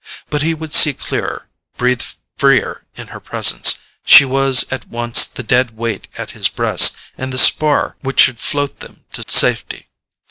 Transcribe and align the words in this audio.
But 0.31 0.41
he 0.41 0.55
would 0.55 0.73
see 0.73 0.95
clearer, 0.95 1.47
breathe 1.77 2.01
freer 2.35 2.85
in 2.95 3.09
her 3.09 3.19
presence: 3.19 3.77
she 4.03 4.25
was 4.25 4.65
at 4.71 4.87
once 4.87 5.27
the 5.27 5.43
dead 5.43 5.77
weight 5.77 6.07
at 6.17 6.31
his 6.31 6.49
breast 6.49 6.97
and 7.19 7.31
the 7.31 7.37
spar 7.37 7.97
which 8.01 8.21
should 8.21 8.39
float 8.39 8.79
them 8.79 9.05
to 9.13 9.23
safety. 9.27 9.85